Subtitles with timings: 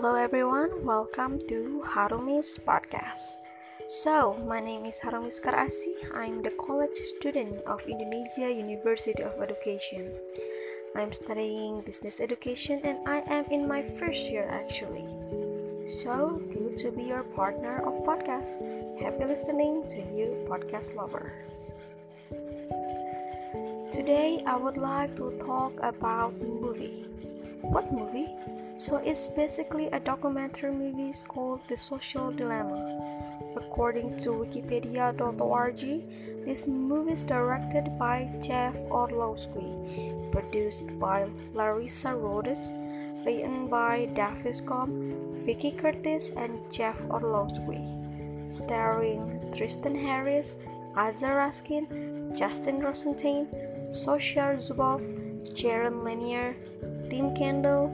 [0.00, 3.36] Hello everyone, welcome to Harumi's podcast.
[3.84, 5.92] So, my name is Harumis Karasi.
[6.16, 10.08] I'm the college student of Indonesia University of Education.
[10.96, 15.04] I'm studying business education and I am in my first year actually.
[15.84, 18.56] So, good to be your partner of podcast.
[19.04, 21.28] Happy listening to you, podcast lover.
[23.92, 27.04] Today, I would like to talk about movie.
[27.62, 28.28] What movie?
[28.76, 32.96] So it's basically a documentary movie called The Social Dilemma.
[33.56, 35.80] According to wikipedia.org,
[36.44, 39.76] this movie is directed by Jeff Orlowski,
[40.32, 42.72] produced by Larissa Rhodes,
[43.26, 47.84] written by Davis Coombe, Vickie Curtis, and Jeff Orlowski,
[48.48, 50.56] starring Tristan Harris,
[50.94, 53.46] Aza Raskin, Justin Rosenstein,
[53.90, 55.02] Soshar Zuboff,
[55.52, 56.54] Jaron Lanier,
[57.10, 57.90] Tim Kendall,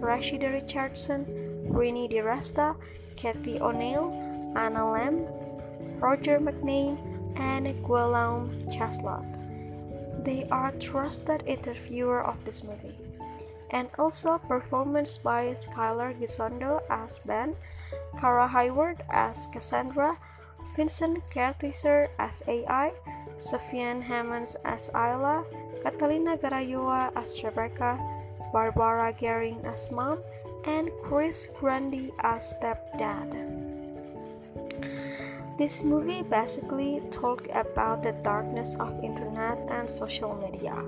[0.00, 1.24] Rashida Richardson,
[1.72, 2.76] Renée DiResta,
[3.16, 4.12] Cathy O'Neil,
[4.54, 5.26] Anna Lamb,
[5.98, 6.96] Roger McNeil,
[7.40, 9.24] and Guillaume Chaslot.
[10.24, 12.94] They are trusted interviewer of this movie.
[13.70, 17.56] And also performance by Skyler Gisondo as Ben,
[18.20, 20.18] Kara Hayward as Cassandra,
[20.76, 22.92] Vincent Kartheiser as AI,
[23.36, 25.44] Sofian Hammons as Isla,
[25.82, 27.98] Catalina Garayoa as Rebecca,
[28.52, 30.18] Barbara Gehring as mom,
[30.64, 33.32] and Chris Grundy as stepdad.
[35.58, 40.78] This movie basically talk about the darkness of internet and social media,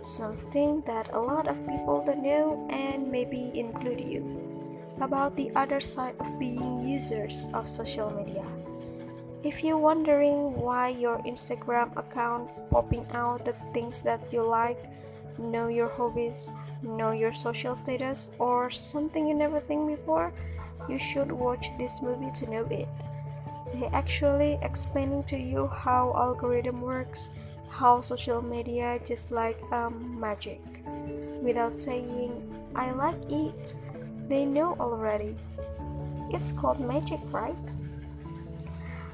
[0.00, 4.22] something that a lot of people don't know and maybe include you,
[5.00, 8.46] about the other side of being users of social media.
[9.42, 14.78] If you're wondering why your Instagram account popping out the things that you like,
[15.38, 16.50] know your hobbies,
[16.82, 20.32] know your social status, or something you never think before,
[20.88, 22.88] you should watch this movie to know it.
[23.74, 27.30] They actually explaining to you how algorithm works,
[27.68, 30.60] how social media just like um, magic.
[31.42, 32.42] Without saying
[32.74, 33.74] I like it,
[34.28, 35.34] they know already.
[36.30, 37.56] It's called magic, right?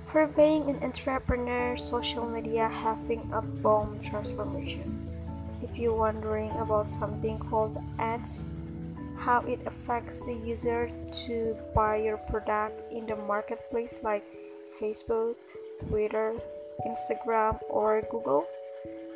[0.02, 5.11] For being an entrepreneur, social media having a bomb transformation.
[5.62, 8.48] If you're wondering about something called ads,
[9.18, 10.90] how it affects the user
[11.26, 14.24] to buy your product in the marketplace like
[14.80, 15.36] Facebook,
[15.86, 16.34] Twitter,
[16.84, 18.46] Instagram, or Google,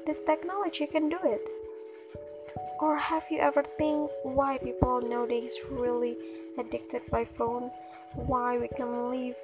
[0.06, 1.42] the technology can do it.
[2.80, 6.16] Or have you ever think why people nowadays really
[6.58, 7.70] addicted by phone?
[8.14, 9.36] Why we can live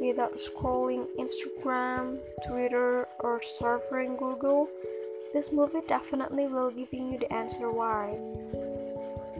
[0.00, 4.68] without scrolling Instagram, Twitter, or surfing Google,
[5.32, 8.14] this movie definitely will giving you the answer why.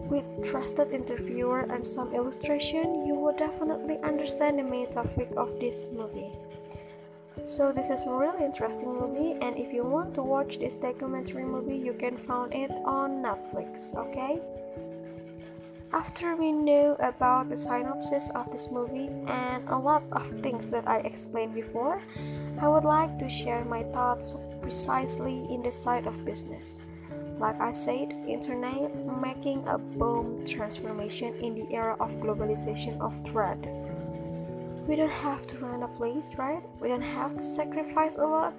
[0.08, 5.88] With trusted interviewer and some illustration, you will definitely understand the main topic of this
[5.92, 6.32] movie.
[7.44, 11.44] So this is a really interesting movie and if you want to watch this documentary
[11.44, 14.40] movie, you can find it on Netflix, okay?
[15.92, 20.88] After we know about the synopsis of this movie and a lot of things that
[20.88, 22.00] I explained before,
[22.58, 26.80] I would like to share my thoughts precisely in the side of business.
[27.38, 33.60] Like I said, internet making a boom transformation in the era of globalization of thread.
[34.88, 36.62] We don't have to run a place, right?
[36.80, 38.54] We don't have to sacrifice a lot.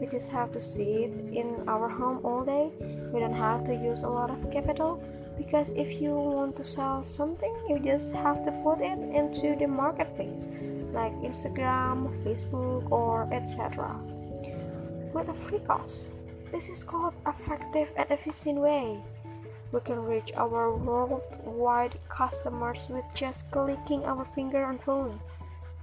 [0.00, 2.72] We just have to sit in our home all day.
[3.10, 5.02] We don't have to use a lot of capital
[5.36, 9.66] because if you want to sell something you just have to put it into the
[9.66, 10.48] marketplace
[10.92, 13.98] like instagram facebook or etc
[15.12, 16.10] with a free cost.
[16.50, 18.98] This is called effective and efficient way.
[19.70, 25.20] We can reach our worldwide customers with just clicking our finger on phone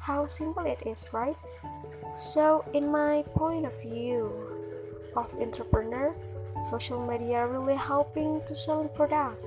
[0.01, 1.38] how simple it is right?
[2.16, 4.33] So in my point of view
[5.16, 6.15] of entrepreneur
[6.62, 9.44] social media really helping to selling product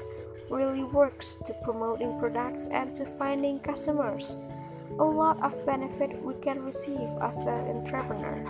[0.51, 4.37] really works to promoting products and to finding customers.
[4.99, 8.45] A lot of benefit we can receive as an entrepreneur.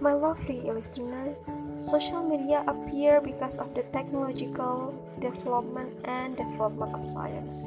[0.00, 1.34] My lovely listener
[1.78, 7.66] social media appear because of the technological development and development of science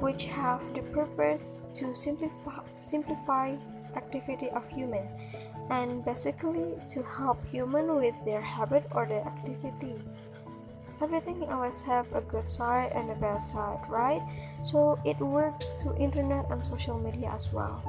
[0.00, 3.56] which have the purpose to simplify, simplify
[3.96, 5.08] activity of human
[5.70, 9.96] and basically to help human with their habit or their activity.
[11.02, 14.22] Everything always have a good side and a bad side right?
[14.62, 17.82] So it works to internet and social media as well.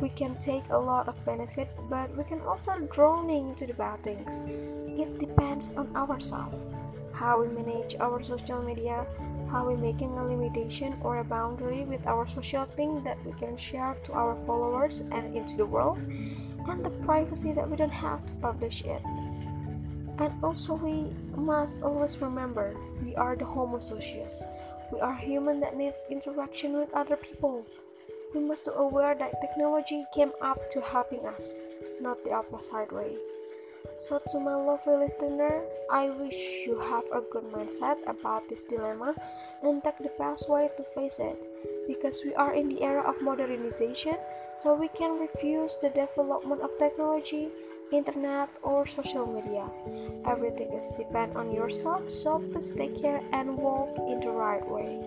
[0.00, 4.02] We can take a lot of benefit but we can also drowning into the bad
[4.02, 4.42] things.
[4.98, 6.58] It depends on ourselves
[7.12, 9.06] how we manage our social media,
[9.50, 13.56] how we making a limitation or a boundary with our social thing that we can
[13.56, 15.98] share to our followers and into the world,
[16.68, 19.02] and the privacy that we don't have to publish it.
[20.18, 24.44] And also we must always remember we are the homo socius.
[24.92, 27.64] We are human that needs interaction with other people.
[28.34, 31.54] We must be aware that technology came up to helping us,
[32.00, 33.16] not the opposite way.
[33.98, 39.14] So, to my lovely listener, I wish you have a good mindset about this dilemma
[39.62, 41.38] and take the best way to face it.
[41.86, 44.16] Because we are in the era of modernization,
[44.56, 47.48] so we can refuse the development of technology,
[47.92, 49.68] internet, or social media.
[50.26, 54.98] Everything is depend on yourself, so please take care and walk in the right way.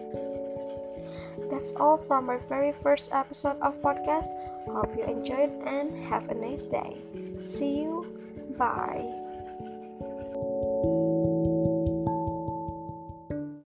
[1.50, 4.34] That's all for my very first episode of podcast.
[4.66, 6.98] Hope you enjoyed and have a nice day.
[7.42, 8.16] See you
[8.58, 9.25] Bye.